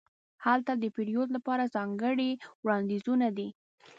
[0.45, 2.29] هلته د پیرود لپاره ځانګړې
[2.63, 3.47] وړاندیزونه دي.